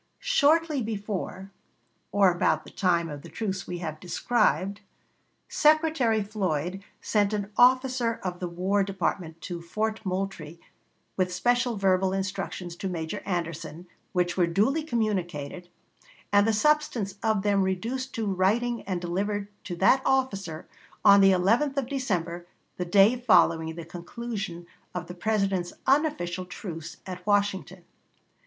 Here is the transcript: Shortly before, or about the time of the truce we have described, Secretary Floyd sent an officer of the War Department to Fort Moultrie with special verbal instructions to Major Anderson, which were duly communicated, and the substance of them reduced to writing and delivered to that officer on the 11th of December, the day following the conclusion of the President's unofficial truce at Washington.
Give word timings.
Shortly 0.17 0.81
before, 0.81 1.51
or 2.11 2.31
about 2.31 2.63
the 2.63 2.71
time 2.71 3.07
of 3.07 3.21
the 3.21 3.29
truce 3.29 3.67
we 3.67 3.77
have 3.85 3.99
described, 3.99 4.81
Secretary 5.47 6.23
Floyd 6.23 6.81
sent 7.03 7.33
an 7.33 7.51
officer 7.55 8.19
of 8.23 8.39
the 8.39 8.47
War 8.47 8.81
Department 8.83 9.39
to 9.41 9.61
Fort 9.61 10.03
Moultrie 10.03 10.59
with 11.17 11.31
special 11.31 11.77
verbal 11.77 12.13
instructions 12.13 12.75
to 12.77 12.89
Major 12.89 13.21
Anderson, 13.27 13.85
which 14.11 14.35
were 14.35 14.47
duly 14.47 14.81
communicated, 14.81 15.69
and 16.33 16.47
the 16.47 16.51
substance 16.51 17.13
of 17.21 17.43
them 17.43 17.61
reduced 17.61 18.11
to 18.15 18.25
writing 18.25 18.81
and 18.87 19.01
delivered 19.01 19.49
to 19.65 19.75
that 19.75 20.01
officer 20.03 20.67
on 21.05 21.21
the 21.21 21.29
11th 21.29 21.77
of 21.77 21.85
December, 21.87 22.47
the 22.77 22.85
day 22.85 23.15
following 23.15 23.75
the 23.75 23.85
conclusion 23.85 24.65
of 24.95 25.05
the 25.05 25.13
President's 25.13 25.73
unofficial 25.85 26.47
truce 26.47 26.97
at 27.05 27.23
Washington. 27.27 27.83